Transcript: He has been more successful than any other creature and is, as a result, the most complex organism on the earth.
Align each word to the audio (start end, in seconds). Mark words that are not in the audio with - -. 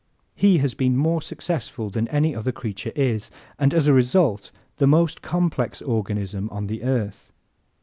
He 0.33 0.57
has 0.57 0.73
been 0.73 0.97
more 0.97 1.21
successful 1.21 1.91
than 1.91 2.07
any 2.07 2.33
other 2.35 2.51
creature 2.51 2.89
and 2.95 2.99
is, 2.99 3.29
as 3.59 3.85
a 3.85 3.93
result, 3.93 4.51
the 4.77 4.87
most 4.87 5.21
complex 5.21 5.79
organism 5.79 6.49
on 6.49 6.65
the 6.65 6.81
earth. 6.81 7.31